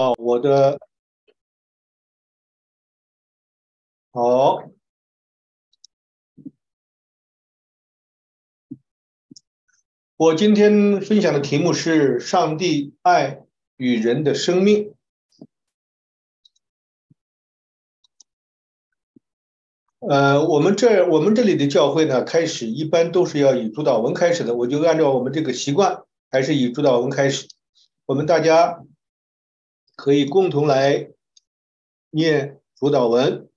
[0.00, 0.80] 哦，我的
[4.12, 4.62] 好，
[10.16, 13.42] 我今天分享的题目是上帝爱
[13.76, 14.94] 与人的生命。
[19.98, 27.46] 呃，我们这我们这里的教会呢，开始一般都是要以主导文开始的，我就按照我们这个习惯，还是以主导文开始。
[28.06, 28.82] 我们大家
[30.00, 31.10] 可以共同来
[32.08, 33.50] 念主导文。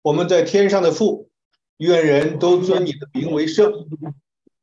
[0.00, 1.28] 我们在天上的父，
[1.76, 3.90] 愿人都尊你的名为圣，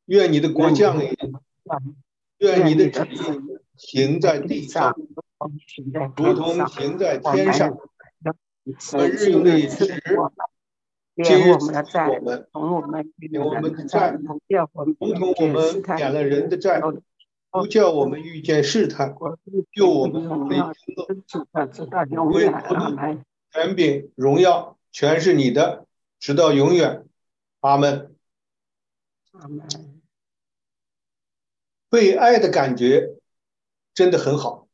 [0.06, 1.16] 愿你的国降临，
[2.38, 3.18] 愿你的旨意
[3.76, 4.92] 行在地上，
[6.16, 7.78] 如同行在天上。
[8.90, 9.86] 本日用的饮食，
[11.22, 11.72] 今日我们。
[11.72, 12.08] 的债，
[12.52, 13.06] 同我们
[13.40, 14.18] 我们的债，
[14.98, 16.82] 如同我们免了人的债，
[17.50, 19.16] 不叫我们遇见试探，
[19.72, 20.76] 救我们离恶。
[22.30, 22.96] 为国度、
[23.52, 25.86] 权柄、荣耀，全是你的，
[26.20, 27.04] 直到永远。
[27.60, 28.14] 阿门。
[29.32, 29.66] 阿门。
[31.88, 33.16] 被爱的感觉
[33.92, 34.68] 真的很好。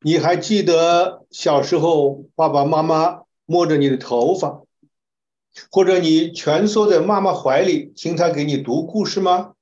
[0.00, 4.62] 你还记得小时候爸爸妈妈摸着你的头发，
[5.70, 9.55] 或者你蜷缩在妈妈怀里听她给你读故事吗？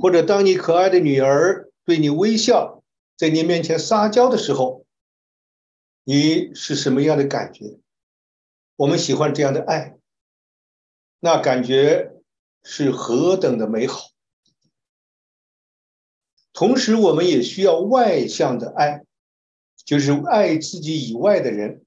[0.00, 2.82] 或者当你可爱的女儿对你微笑，
[3.16, 4.86] 在你面前撒娇的时候，
[6.04, 7.78] 你是什么样的感觉？
[8.76, 9.98] 我们喜欢这样的爱，
[11.20, 12.12] 那感觉
[12.62, 14.08] 是何等的美好。
[16.54, 19.04] 同时，我们也需要外向的爱，
[19.84, 21.84] 就是爱自己以外的人。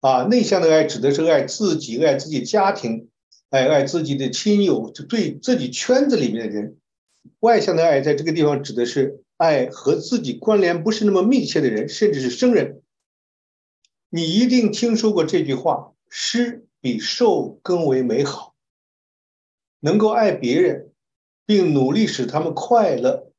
[0.00, 3.10] 啊，内向的爱指的是爱自己、爱自己家庭、
[3.50, 6.78] 爱爱自己的亲友，就对自己圈子里面的人。
[7.40, 12.82] 外向的爱在这个地方指的是爱和自己关联不是那么密切的人，甚至是生人。
[14.08, 18.54] 你一定听说过这句话：“施比受更为美好。”
[19.80, 20.92] 能够爱别人，
[21.46, 23.32] 并努力使他们快乐。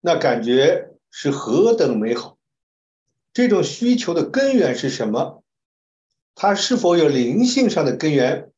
[0.00, 2.38] 那感觉是何等美好！
[3.32, 5.44] 这种需求的根源是什么？
[6.34, 8.50] 它是否有灵性上的根源？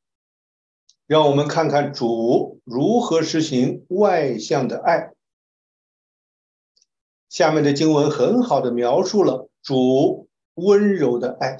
[1.06, 5.12] 让我们看看主如何实行外向的爱。
[7.28, 11.56] 下面的经文很好的描述了主温柔的爱。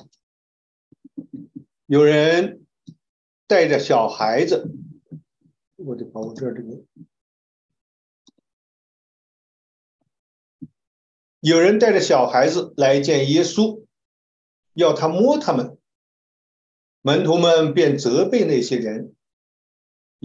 [1.87, 2.67] 有人
[3.47, 4.71] 带着小孩子，
[5.77, 6.83] 我得把我这这个。
[11.41, 13.85] 有人带着小孩子来见耶稣，
[14.73, 15.79] 要他摸他们。
[17.03, 19.15] 门徒们便责备那些人。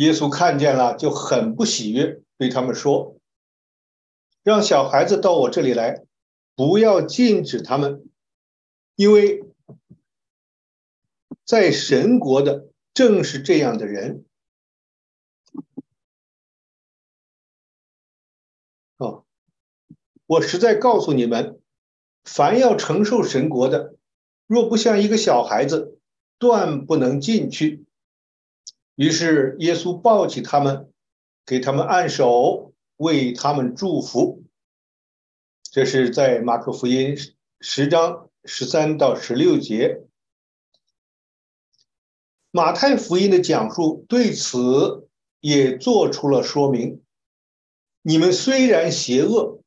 [0.01, 3.17] 耶稣看见了，就很不喜悦，对他们说
[4.41, 6.03] ：“让小孩子到我这里来，
[6.55, 8.09] 不要禁止他们，
[8.95, 9.43] 因为
[11.45, 14.25] 在神国的正是这样的人。”
[18.97, 19.23] 哦。
[20.25, 21.61] 我实在告诉你们，
[22.23, 23.93] 凡要承受神国的，
[24.47, 25.99] 若不像一个小孩子，
[26.39, 27.85] 断不能进去。
[28.95, 30.91] 于是耶稣抱起他们，
[31.45, 34.43] 给他们按手，为他们祝福。
[35.63, 37.15] 这是在马可福音
[37.59, 40.01] 十章十三到十六节。
[42.51, 45.07] 马太福音的讲述对此
[45.39, 47.01] 也做出了说明。
[48.01, 49.59] 你们虽然邪恶。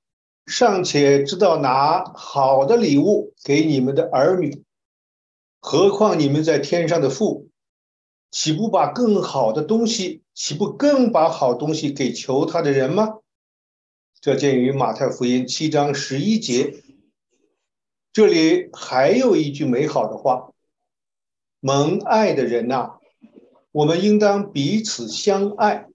[0.47, 4.63] 尚且知道拿好的礼物给你们的儿女，
[5.59, 7.44] 何况你们在天上的父，
[8.35, 13.21] 岂不把更好的东西，岂不更把好东西给求他的人吗？
[14.21, 16.83] 这见于马太福音七章十一节。
[18.13, 20.53] 这里还有一句美好的话：
[21.61, 22.99] 蒙爱的人呐，
[23.71, 25.87] 我们应当彼此相爱，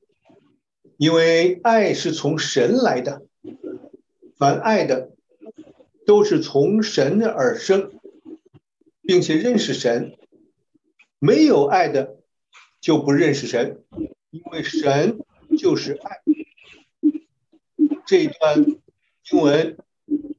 [0.96, 3.22] 因为爱是从神来的。
[4.38, 5.12] 凡爱的，
[6.06, 7.92] 都是从神而生，
[9.02, 10.14] 并且认识神；
[11.20, 12.16] 没有爱的，
[12.80, 13.84] 就不认识神，
[14.30, 15.20] 因为神
[15.58, 16.22] 就是爱。
[18.06, 18.66] 这一段
[19.24, 19.78] 经文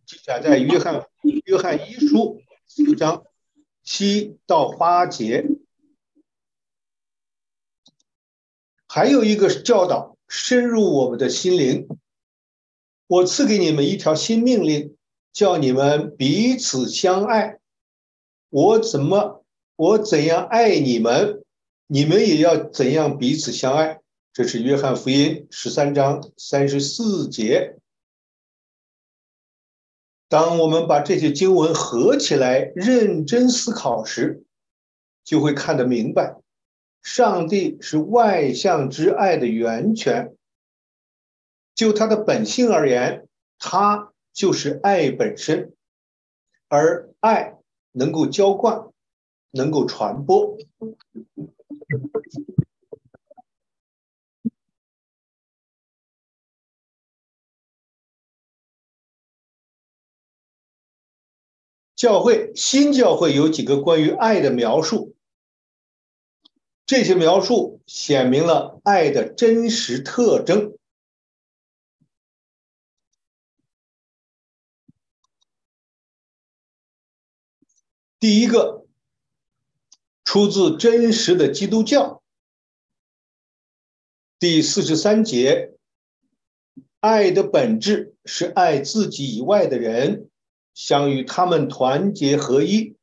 [0.06, 1.06] 记载在约翰
[1.44, 3.24] 约翰一书四章
[3.82, 5.46] 七到八节。
[8.88, 11.86] 还有一个教导，深入我们的心灵。
[13.06, 14.96] 我赐给你们一条新命令，
[15.32, 17.60] 叫你们彼此相爱。
[18.48, 19.44] 我怎么，
[19.76, 21.39] 我怎样爱你们，
[21.92, 24.00] 你们也要怎样彼此相爱。
[24.32, 27.78] 这是约翰福音十三章三十四节。
[30.28, 34.44] 当我们把这些经文合起来认真思考时，
[35.24, 36.36] 就会看得明白，
[37.02, 40.36] 上帝是外向之爱的源泉。
[41.74, 43.26] 就他的本性而言，
[43.58, 45.72] 他就是爱本身，
[46.68, 47.58] 而爱
[47.90, 48.90] 能够浇灌，
[49.50, 50.56] 能够传播。
[62.00, 65.14] 教会新教会有几个关于爱的描述，
[66.86, 70.78] 这些描述显明了爱的真实特征。
[78.18, 78.86] 第一个，
[80.24, 82.22] 出自真实的基督教，
[84.38, 85.74] 第四十三节，
[87.00, 90.30] 爱的本质是爱自己以外的人。
[90.74, 92.96] 想与他们团结合一，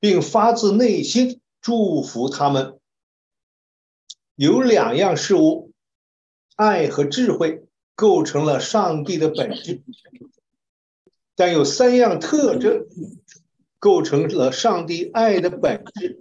[0.00, 2.78] 并发自内心祝福他们。
[4.36, 5.72] 有两样事物，
[6.56, 7.64] 爱和智慧
[7.94, 9.82] 构成了上帝的本质，
[11.36, 12.86] 但有三样特征
[13.78, 16.20] 构成了上帝爱的本质，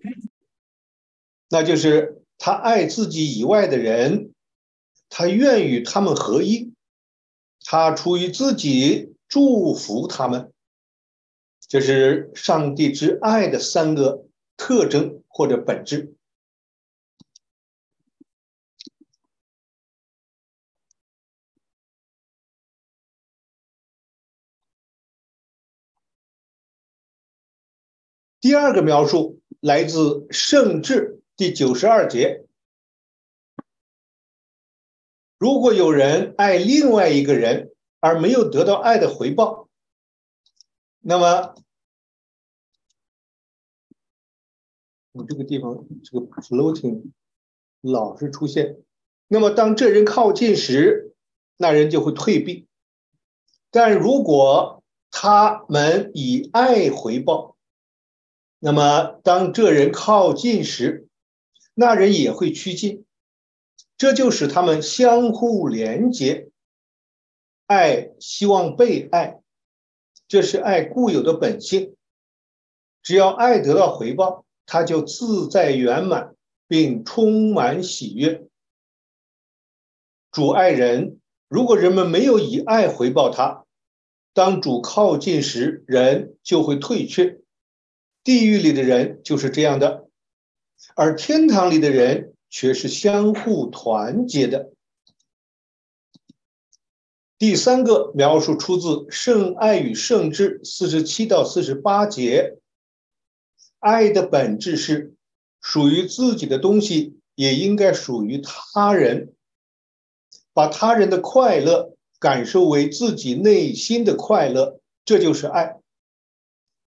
[1.50, 4.34] 那就是他爱自己以外的人，
[5.10, 6.74] 他愿与他们合一，
[7.64, 10.54] 他出于自己祝福他们。
[11.68, 14.28] 这是上帝之爱的三个
[14.58, 16.14] 特征或者本质。
[28.40, 29.98] 第二个描述来自
[30.32, 32.46] 《圣智》第九十二节：
[35.40, 37.73] 如果有人爱另外一个人
[38.04, 39.70] 而没有得到爱的回报，
[41.00, 41.56] 那么。
[45.14, 47.12] 你这个地方这个 floating
[47.80, 48.82] 老是出现，
[49.30, 51.14] 那么当这人靠近时，
[51.56, 52.68] 那人就会退避。
[53.72, 57.56] 但如果他们以爱回报，
[58.60, 61.08] 那么当这人靠近时，
[61.74, 63.06] 那人也会趋近。
[63.96, 66.50] 这就使他们相互连接。
[67.66, 69.42] 爱希望被爱，
[70.28, 71.96] 这是爱固有的本性。
[73.02, 74.46] 只要爱得到回报。
[74.66, 76.36] 他就自在圆满，
[76.70, 78.48] 并充满喜悦。
[80.32, 81.20] 主爱人，
[81.50, 83.66] 如果人们没有以爱回报他，
[84.34, 87.42] 当主靠近时，人就会退却。
[88.24, 90.08] 地狱里的人就是这样的，
[90.96, 94.72] 而天堂里的人却是相互团结的。
[97.44, 102.58] 第三个描述出自《圣爱与圣智》四十七到四十八节。
[103.80, 105.14] 爱的本质是，
[105.60, 109.34] 属于自己的东西也应该属于他人，
[110.54, 115.82] 把他人的快乐感受为自己内心的快乐，这就是爱。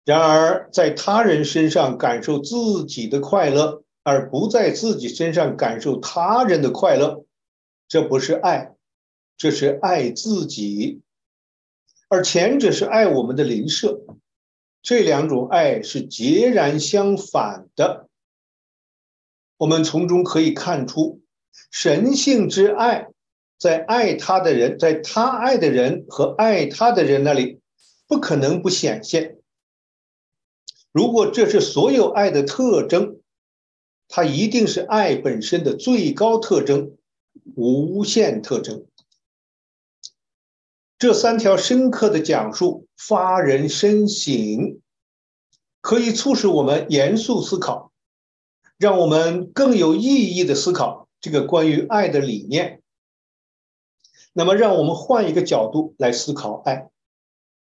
[0.07, 7.27] 然而，在他人身上感受自己的快乐，而不在自己身上感受他人的快乐，
[7.89, 8.75] 这不是爱，
[9.37, 11.03] 这是爱自己，
[12.09, 14.01] 而前者是爱我们的邻舍。
[14.83, 18.09] 这两种爱是截然相反的。
[19.59, 21.21] 我们从中可以看出，
[21.71, 23.09] 神性之爱，
[23.59, 27.61] 在爱他的人，在他爱的人和爱他的人那里，
[28.07, 29.39] 不可能不显现。
[30.93, 33.21] 如果这是所有爱的特征，
[34.09, 36.97] 它一定是爱本身的最高特征，
[37.55, 38.87] 无限特征。
[40.99, 44.81] 这三条深刻的讲述发人深省，
[45.83, 47.93] 可以促使我们严肃思考，
[48.79, 52.81] 让我们更有意义的思考这个关于爱的理念。
[54.33, 56.89] 那么，让我们换一个角度来思考爱。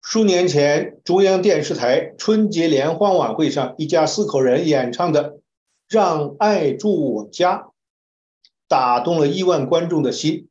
[0.02, 5.34] 数年前，中央电视台春节联欢晚会上，一家四口人演唱的
[5.88, 7.58] 《让爱住我家》，
[8.68, 10.50] 打动了亿万观众的心。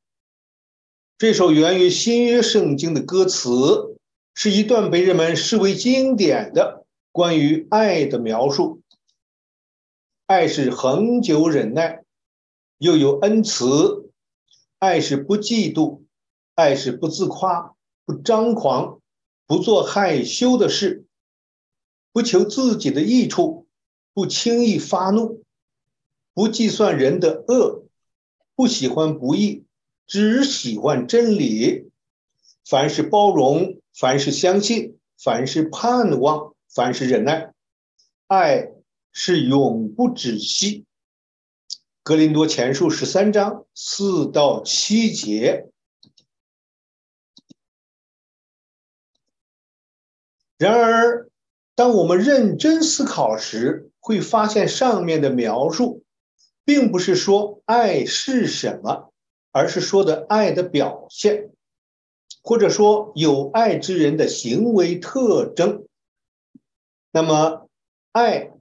[1.21, 3.99] 这首源于新约圣经的歌词，
[4.33, 8.81] 是一段被人们视为经典的关于爱的描述。
[10.25, 12.05] 爱是恒久忍耐，
[12.79, 14.09] 又有恩慈；
[14.79, 16.01] 爱是不嫉妒，
[16.55, 17.75] 爱是不自夸，
[18.07, 19.03] 不张狂，
[19.47, 21.05] 不做害羞的事，
[22.13, 23.67] 不求自己的益处，
[24.15, 25.45] 不轻易发怒，
[26.33, 27.85] 不计算人的恶，
[28.57, 29.65] 不喜欢不义。
[30.11, 31.89] 只喜欢真理，
[32.65, 37.53] 凡是包容，凡是相信，凡是盼望，凡是忍耐，
[38.27, 38.73] 爱
[39.13, 40.85] 是永不止息。
[42.03, 45.69] 格林多前书十三章四到七节。
[50.59, 51.31] 然而，
[51.77, 56.03] 当我们认真思考时，会发现上面的描述，
[56.65, 59.13] 并不是说爱是什么，
[59.53, 61.51] 而是说的爱的表现。
[62.43, 65.87] 或者说有爱之人的行为特征。
[67.13, 67.69] 那么，
[68.13, 68.53] 爱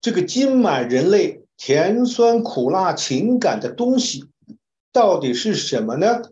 [0.00, 4.24] 这个浸满人类甜酸苦辣情感的东西，
[4.90, 6.22] 到底是什么呢？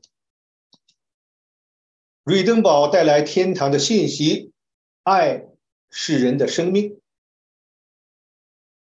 [2.25, 4.53] 瑞登堡带来天堂的信息：
[5.03, 5.45] 爱
[5.91, 6.99] 是人的生命。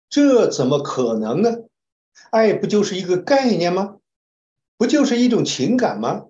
[0.08, 1.64] 这怎么可能呢？
[2.30, 3.96] 爱不就是一个概念吗？
[4.80, 6.28] 不就是一种情感吗？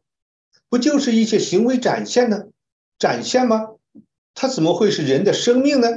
[0.69, 2.49] 不就是一些行为展现呢？
[2.99, 3.77] 展现吗？
[4.35, 5.89] 它怎么会是人的生命呢？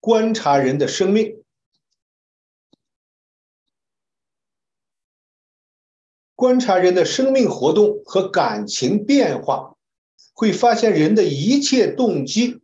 [0.00, 1.44] 观察人的生命，
[6.34, 9.76] 观察人的生命活动和感情变化，
[10.32, 12.60] 会发现人的一切动机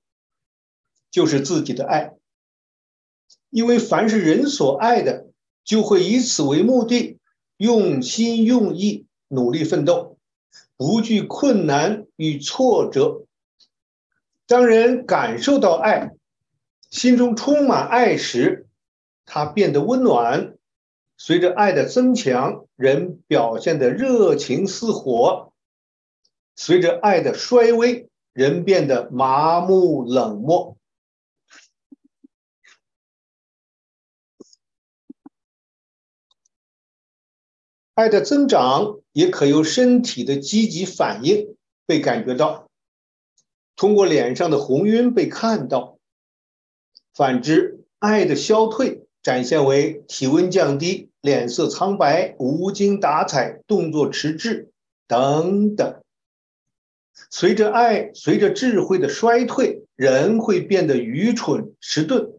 [1.12, 2.16] 就是自己的爱。
[3.50, 5.28] 因为凡是人所爱的，
[5.62, 7.17] 就会以此为目的，
[7.58, 9.04] 用心用意。
[9.30, 10.16] 努力奋斗，
[10.78, 13.26] 不惧困难与挫折。
[14.46, 16.12] 当人感受到爱，
[16.88, 18.66] 心中充满爱时，
[19.26, 20.54] 他变得温暖。
[21.18, 25.52] 随着爱的增强，人表现的热情似火；
[26.56, 30.77] 随着爱的衰微，人变得麻木冷漠。
[37.98, 42.68] 爱的增长也可由身体的积极反应被感觉到，
[43.74, 45.98] 通过脸上的红晕被看到。
[47.12, 54.70] 反之，爱的消退展现为体温降低、脸色苍白、无精打采、动作迟滞
[55.08, 56.00] 等等。
[57.30, 62.30] 随着爱，随着智慧的衰退，人会变得愚蠢迟钝。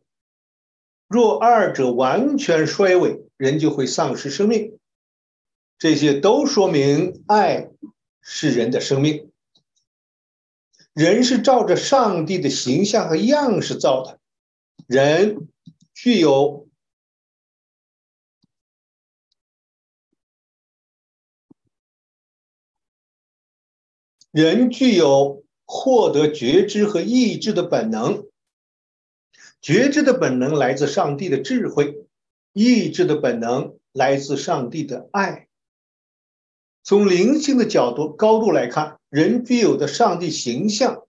[1.10, 4.78] 若二者完全衰萎，人就会丧失生命。
[5.79, 7.69] 这些都说明爱
[8.21, 9.31] 是人的生命。
[10.93, 14.19] 人是照着上帝的形象和样式造的，
[14.88, 15.48] 人
[15.93, 16.67] 具有
[24.31, 28.27] 人具有获得觉知和意志的本能。
[29.62, 32.05] 觉知的本能来自上帝的智慧，
[32.53, 35.49] 意志的本能来自上帝的爱。
[36.83, 41.05] 从灵性的角度高度来看，人具有的上帝形象，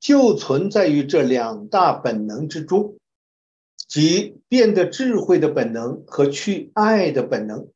[0.00, 2.98] 就存在于这两大本能之中，
[3.76, 7.68] 即变得智慧的本能和去爱的本能。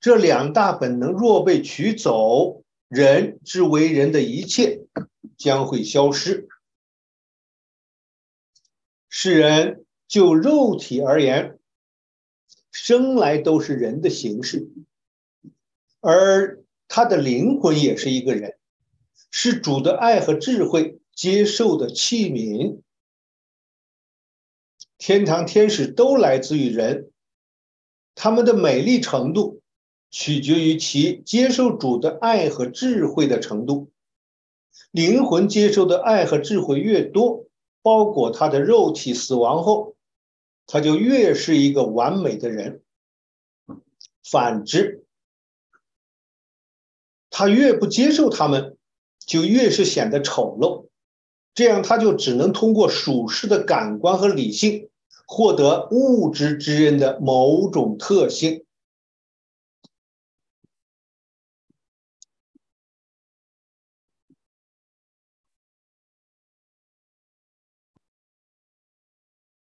[0.00, 4.80] 这两大本能若被取走，人之为人的一切
[5.36, 6.48] 将会消失。
[9.08, 11.58] 世人就肉体而言，
[12.70, 14.68] 生来都是人的形式。
[16.00, 18.56] 而他的灵魂也是一个人，
[19.30, 22.80] 是主的爱和智慧接受的器皿。
[24.96, 27.10] 天堂天使都来自于人，
[28.14, 29.60] 他们的美丽程度
[30.10, 33.90] 取决于其接受主的爱和智慧的程度。
[34.90, 37.46] 灵魂接受的爱和智慧越多，
[37.82, 39.96] 包裹他的肉体死亡后，
[40.66, 42.82] 他就越是一个完美的人。
[44.22, 45.04] 反之，
[47.38, 48.76] 他越不接受他们，
[49.24, 50.88] 就越是显得丑陋。
[51.54, 54.90] 这样，他就只能通过属世的感官和理性，
[55.24, 58.64] 获得物质之人的某种特性。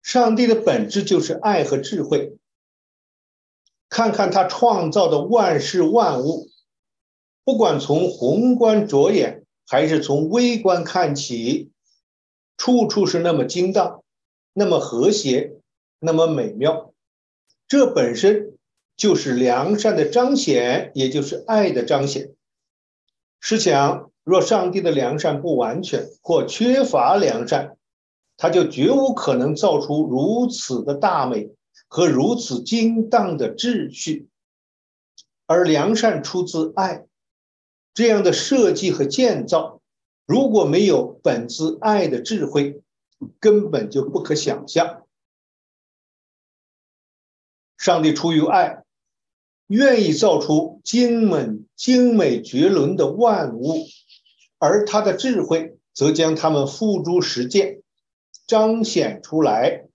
[0.03, 2.37] 上帝的本质就是爱和智慧。
[3.89, 6.51] 看看他创造的万事万物。
[7.45, 11.69] 不管从宏观着眼，还是从微观看起，
[12.57, 14.03] 处处是那么精当，
[14.51, 15.53] 那么和谐，
[15.99, 16.91] 那么美妙。
[17.67, 18.57] 这本身
[18.97, 22.31] 就是良善的彰显，也就是爱的彰显。
[23.39, 27.77] 试想，若上帝的良善不完全或缺乏良善，
[28.37, 31.51] 他就绝无可能造出如此的大美
[31.87, 34.27] 和如此精当的秩序。
[35.45, 37.05] 而良善出自爱。
[37.95, 39.81] 这样的设计和建造，
[40.27, 42.83] 如果没有本自爱的智慧，
[43.39, 45.07] 根本就不可想象。
[47.77, 48.83] 上帝出于爱，
[49.67, 53.85] 愿意造出精美精美绝伦的万物，
[54.59, 57.81] 而他的智慧则将它们付诸实践，
[58.45, 59.85] 彰显出来。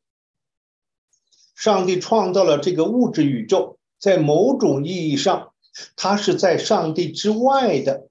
[1.54, 5.50] 上帝创造了这个物质宇宙，在某种意义上，
[5.96, 8.08] 它是在上帝之外的。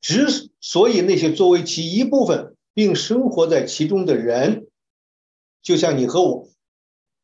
[0.00, 4.66] 之所以那些作为其一部分并生活在其中的人，
[5.62, 6.48] 就像你和我，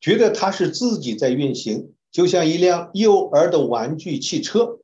[0.00, 4.78] 觉得它是自己在运行，就像一辆幼儿的玩具汽车。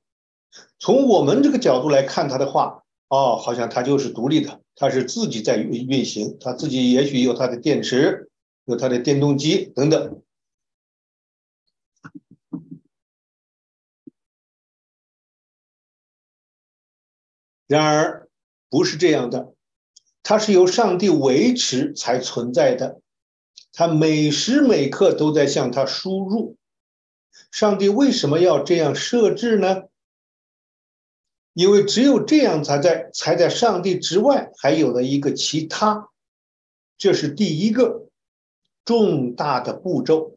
[0.78, 8.28] 从我们这个角度来看它的话，哦，好像它就是独立的，它是自己在运运行，它自己也许有它的电池，
[8.64, 10.20] 有它的电动机等等。
[17.66, 18.28] 然而，
[18.68, 19.54] 不是这样的，
[20.22, 23.00] 它是由上帝维持才存在的，
[23.72, 26.56] 它每时每刻都在向它输入。
[27.50, 29.84] 上帝为什么要这样设置呢？
[31.52, 36.08] 因为只有这样，才在才在上帝之外还有了一个其他，
[36.98, 38.08] 这是第一个
[38.84, 40.36] 重大的步骤。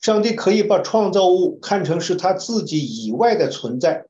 [0.00, 4.06] 上帝可以把创造物看成是他自己以外的存在。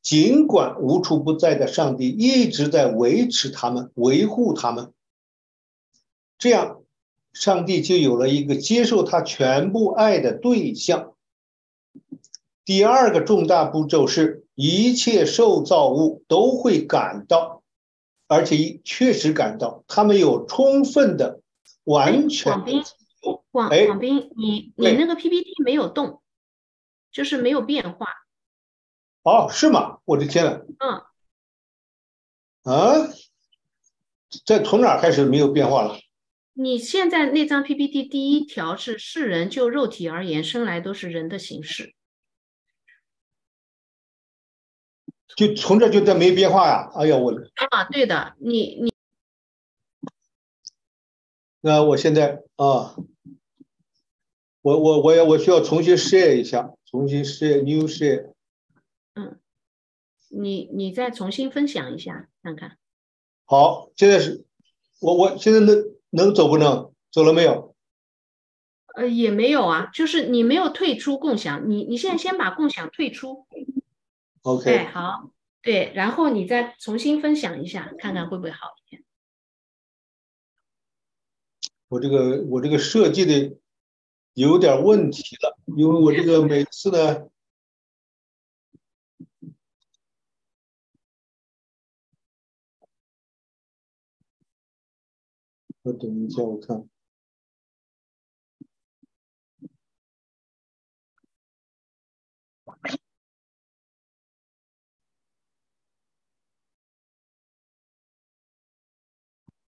[0.00, 4.92] 尽管无处不在的上帝一直在维持他们、维护他们，
[6.38, 6.82] 这样，
[7.32, 11.14] 上帝就有了一个接受他全部爱的对象。
[12.64, 17.62] 第二个重大步骤是，一切受造物都会感到，
[18.26, 21.40] 而且确实感到，他们有充分的、
[21.84, 22.52] 完全。
[22.52, 22.82] 广斌，
[23.20, 26.22] 广广斌，你你那个 PPT 没有动，
[27.10, 28.06] 就是没有变化。
[29.24, 29.98] 哦，是吗？
[30.04, 30.60] 我的天呐！
[30.78, 31.02] 嗯。
[32.64, 32.94] 啊，
[34.44, 35.98] 这从哪开始没有变化了？
[36.52, 41.94] 你现在那张 PPT 第一条是“世人就肉体而言，生来都是人的形式”，
[45.34, 46.90] 就从这就在没变化呀？
[46.94, 47.32] 哎呀，我。
[47.70, 48.92] 啊，对的，你你。
[51.62, 52.94] 那我现在啊，
[54.60, 58.33] 我我我要我需要重新 share 一下，重新 share new share。
[60.34, 62.78] 嗯，你你再重新分享一下看看。
[63.44, 64.44] 好，现在是
[65.00, 67.74] 我我现在能能走不能走了没有？
[68.96, 73.46] 呃，也没有啊，就是你没有退出共享，你你现在先把共享退出。
[74.42, 74.70] OK。
[74.72, 75.30] 哎，好，
[75.62, 79.04] 对，然后你再重新分享一下，看看会不会好一点。
[81.88, 83.56] 我这个我这个设计的
[84.32, 87.28] 有点问题了，因为我这个每次呢。
[95.84, 96.88] 我等一下，我看。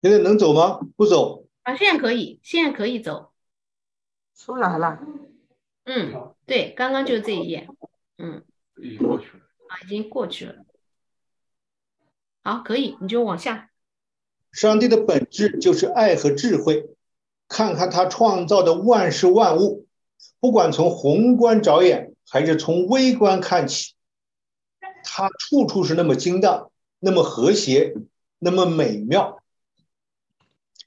[0.02, 0.82] 现在能走吗？
[0.98, 1.48] 不走。
[1.64, 3.32] 啊，现在可以，现在可以走。
[4.36, 5.00] 出来了。
[5.86, 7.70] 嗯，对，刚刚就是这一页。
[8.18, 8.46] 嗯。
[8.84, 9.46] 已经过去了。
[9.70, 10.66] 啊，已经过去了。
[12.44, 13.71] 好，可以，你就往下。
[14.52, 16.86] 上帝的本质就是爱和智慧。
[17.48, 19.86] 看看他创造的万事万物，
[20.40, 23.94] 不管从宏观着眼还是从微观看起，
[25.04, 27.94] 他处处是那么精当，那么和谐，
[28.40, 29.42] 那么美妙。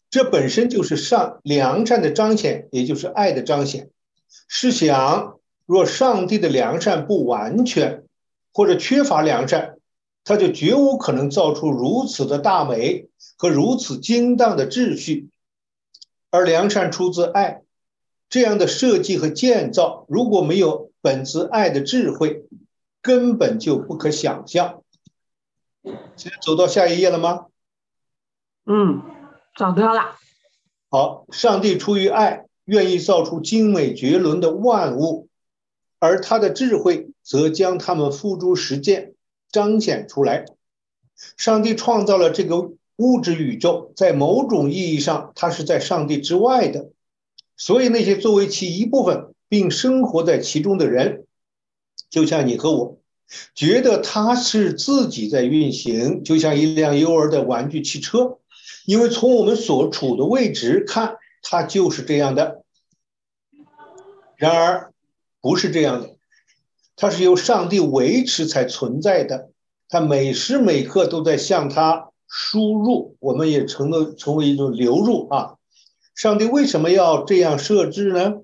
[0.09, 3.91] 这本身就是上良善的彰显，也就是爱的彰显。
[4.49, 8.05] 试想，若上帝的良善不完全，
[8.55, 9.77] 或者缺乏良善，
[10.25, 13.09] 他就绝无可能造出如此的大美。
[13.37, 15.29] 和如此精当的秩序，
[16.31, 17.63] 而良善出自爱，
[18.31, 22.45] 这样的设计和建造，如果没有本自爱的智慧，
[23.03, 24.83] 根本就不可想象。
[26.17, 27.47] 现在走到下一页了吗？
[28.67, 29.03] 嗯，
[29.57, 30.17] 找到了。
[30.91, 35.29] 好，上帝出于爱，愿意造出精美绝伦的万物，
[35.99, 39.14] 而他的智慧则将它们付诸实践，
[39.55, 40.45] 彰显出来。
[41.39, 42.73] 上帝创造了这个。
[42.97, 46.91] 物质宇宙在某种意义上，它是在上帝之外的，
[47.57, 51.27] 所以那些作为其一部分并生活在其中的人，
[52.09, 53.01] 就像你和我，
[53.53, 58.39] 觉得它是自己在运行，就像一辆幼儿的玩具汽车，
[58.87, 62.63] 因为从我们所处的位置看，它就是这样的。
[64.37, 64.93] 然而，
[65.41, 66.14] 不是这样的，
[66.97, 69.51] 它是由上帝维持才存在的。
[69.89, 75.55] 它每时每刻都在向它输入，我们也成了成为一种流入啊。
[76.15, 78.35] 上帝为什么要这样设置呢？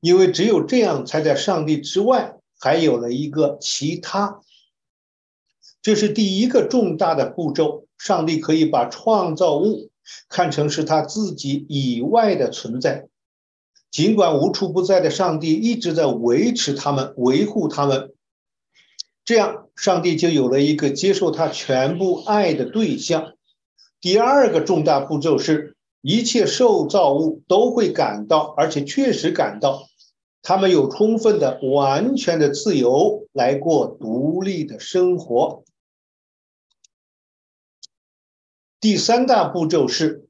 [0.00, 4.40] 因为只有这样，才在上帝之外还有了一个其他。
[5.82, 7.86] 这是第一个重大的步骤。
[7.96, 9.88] 上帝可以把创造物
[10.28, 13.08] 看成是他自己以外的存在，
[13.94, 18.12] 尽管无处不在的上帝一直在维持他们、维护他们。
[19.24, 23.34] 这样，上帝就有了一个接受他全部爱的对象。
[24.00, 29.86] 第二个重大步骤是，一切受造物都会感到，而且确实感到。
[30.42, 35.62] 他们有充分的、完全的自由来过独立的生活。
[38.80, 40.26] 第三大步骤是，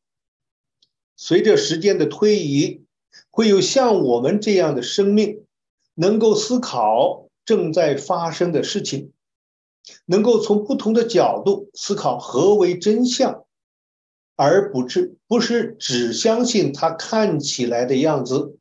[1.17, 2.84] 随着时间的推移，
[3.35, 5.45] 会有像我们这样的生命，
[5.95, 9.11] 能够思考正在发生的事情，
[10.07, 13.45] 能够从不同的角度思考何为真相，
[14.37, 18.57] 而不是不是只相信它看起来的样子。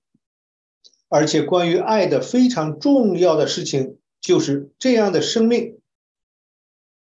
[1.07, 5.77] 而且，关于爱的非常重要的事情，就是这样的生命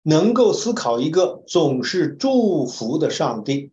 [0.04, 3.72] 能够思考一个总是祝福的上帝，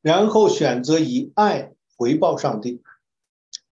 [0.00, 2.80] 然后选择以爱回报上帝，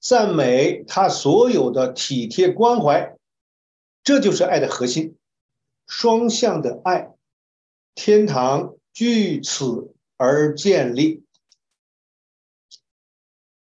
[0.07, 3.17] 赞美他所有的体贴关怀，
[4.03, 5.15] 这就是爱的核心，
[5.87, 7.09] 双向的爱，
[7.95, 11.23] 天堂据此而建立。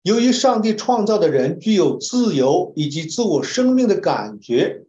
[0.00, 4.86] 由于上帝创造的人具有自由以及自我生命的感觉，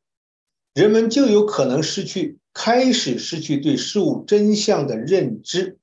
[0.73, 5.77] 人们就有可能失去开始失去对事物真相的认知。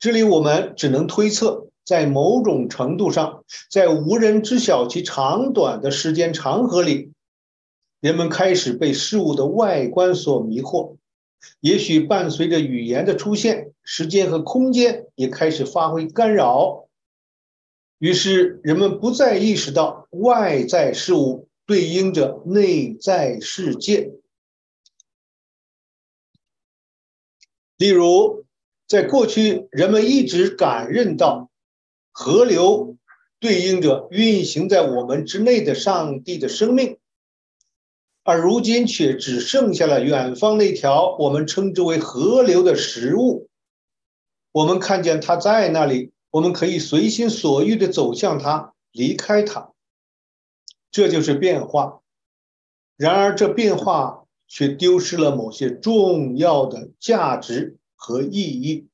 [0.00, 7.10] 这里我们只能推测，在某种程度上，在无人知晓其长短的时间长河里，
[7.98, 10.94] 人们开始被事物的外观所迷惑。
[11.58, 16.86] 也许伴随着语言的出现，时间和空间也开始发挥干扰。
[17.98, 24.12] 于是，人们不再意识到外在事物对应着内在世界。
[27.76, 28.44] 例如，
[28.86, 31.49] 在过去，人们一直感认到
[32.10, 32.96] 河流
[33.38, 36.98] 对应着运行在我们之内的上帝的生命，
[38.22, 43.48] 而如今却只剩下了远方那条我们称之为河流的食物。
[44.52, 46.12] 我们看见它在那里。
[46.32, 49.72] 我们可以随心所欲的走向它，离开它，
[50.92, 52.02] 这就是变化。
[52.96, 58.86] 然而，这变化却丢失了某些重要的价值和意义。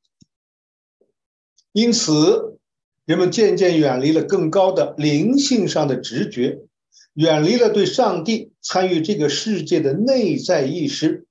[1.73, 2.56] 因此，
[3.07, 6.59] 人们渐渐远离了更高的灵性上的直觉，
[7.15, 11.25] 远离了对上帝参与这个世界的内在意识，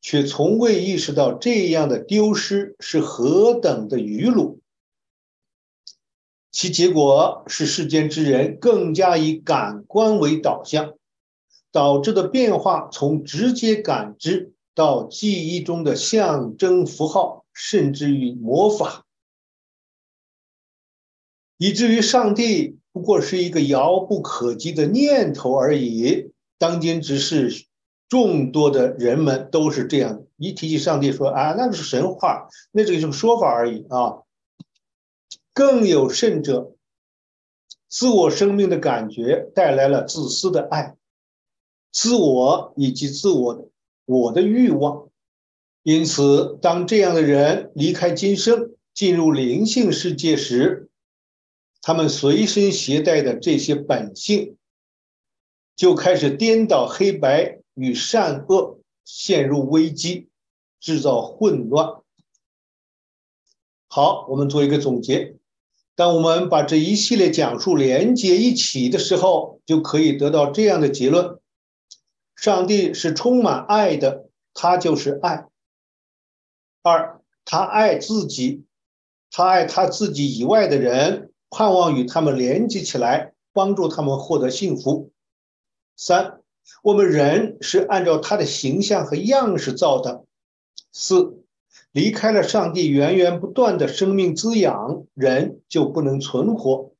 [0.00, 4.60] 却从未意识到这样的丢失是何等的愚鲁。
[6.50, 10.94] 其结果是世间之人更加以感官为导向，
[11.70, 19.04] 导致的变化从直接感知到记忆中的象征符号，甚至于魔法，
[21.58, 26.32] 以至于上帝不过是一个遥不可及的念头而已。
[26.56, 27.66] 当今只是，
[28.08, 34.22] 众多的人们都是这样一提起上帝，说啊，那个是神话，那这个是说法而已啊。
[35.52, 36.72] 更有甚者，
[37.88, 40.96] 自我生命的感觉带来了自私的爱，
[41.92, 43.68] 自我以及自我的
[44.04, 45.08] 我的欲望。
[45.82, 50.87] 因此，当这样的人离开今生，进入灵性世界时，
[51.88, 54.58] 他们随身携带的这些本性，
[55.74, 60.28] 就开始颠倒黑白与善恶，陷入危机，
[60.80, 62.02] 制造混乱。
[63.88, 65.36] 好，我们做一个总结。
[65.94, 71.40] 当我们把这一系列讲述连接一起的时候，就可以得到这样的结论：
[72.36, 75.46] 上帝是充满爱的，他就是爱。
[76.82, 78.66] 二，他爱自己，
[79.30, 85.10] 他爱他自己以外的人，盼望与他们连接起来，帮助他们获得幸福。
[85.96, 86.40] 三，
[86.82, 90.24] 我们人是按照他的形象和样式造的。
[90.92, 91.34] 四。
[91.92, 96.92] 离开了上帝源源不断的生命滋养，人就不能存活，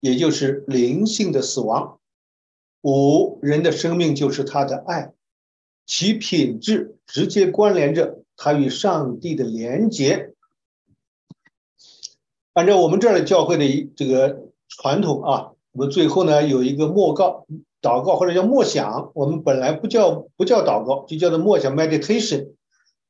[0.00, 2.00] 也就是灵性的死亡。
[2.82, 5.12] 五人的生命就是他的爱，
[5.86, 10.34] 其品质直接关联着他与上帝的连结。
[12.56, 17.46] 按照我们这儿的教会的这个传统啊，我们最后呢有一个默告、
[17.82, 22.52] 祷告或者叫默想，我们本来不叫不叫祷告，就叫做默想 （meditation），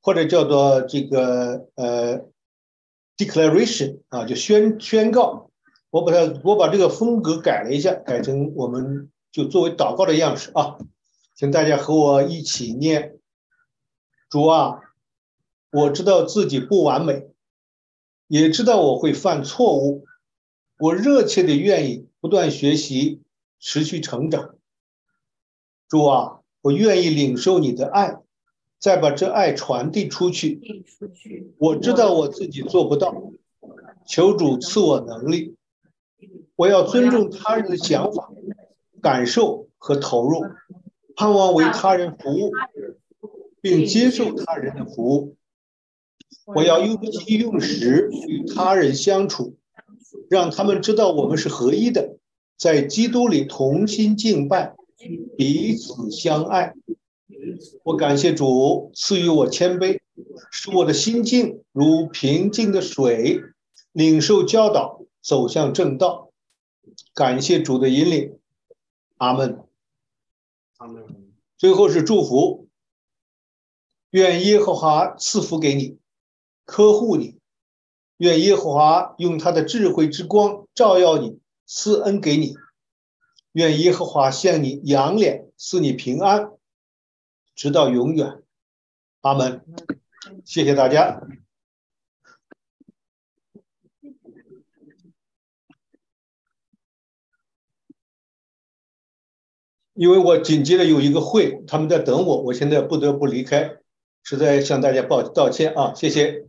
[0.02, 2.22] 或者叫做这个呃
[3.16, 5.48] declaration 啊，就宣宣告。
[5.90, 10.76] 我把它我把这个风格改了一下，改成我们就作为祷告的样式啊，
[11.36, 13.14] 请大家和我一起念：
[14.28, 14.80] 主啊，
[15.70, 17.28] 我知道自己不完美，
[18.28, 20.04] 也知道我会犯错误，
[20.78, 23.22] 我热切的愿意不断学习，
[23.60, 24.56] 持续成长。
[25.88, 28.16] 主啊，我愿意领受你的爱，
[28.78, 30.84] 再把这爱传递出去。
[31.58, 33.30] 我知道我自己做不到，
[34.06, 35.54] 求主赐我能力。
[36.56, 38.32] 我要尊重他人的想法、
[39.00, 40.42] 感受和投入，
[41.14, 42.50] 盼望为他人服务，
[43.60, 45.36] 并接受他人的服务。
[46.46, 49.56] 我要用心用时与他人相处，
[50.30, 52.16] 让他们知道我们是合一的，
[52.56, 54.76] 在基督里同心敬拜，
[55.36, 56.74] 彼此相爱。
[57.82, 59.98] 我感谢主赐予我谦卑，
[60.52, 63.40] 使我的心境如平静的水，
[63.92, 66.30] 领受教导，走向正道。
[67.12, 68.38] 感谢主的引领，
[69.16, 69.58] 阿门。
[70.76, 71.04] 阿门。
[71.58, 72.68] 最后是祝福，
[74.10, 75.98] 愿耶和华赐福给你，
[76.66, 77.38] 呵护你；
[78.18, 82.54] 愿耶和华用他的智慧之光照耀你，赐恩给你；
[83.52, 86.50] 愿耶和华向你扬脸，赐你平安，
[87.54, 88.42] 直到永远。
[89.22, 89.64] 阿门。
[90.44, 91.20] 谢谢大家。
[99.94, 103.78] 因为我紧接着有一个会，他们在等我，我现在不得不离开，
[104.22, 105.94] 实在向大家报道歉啊！
[105.94, 106.46] 谢谢，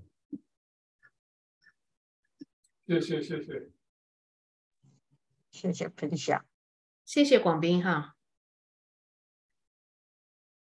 [2.88, 3.70] 谢谢谢谢，
[5.52, 6.46] 谢谢分享，
[7.04, 8.17] 谢谢广斌哈。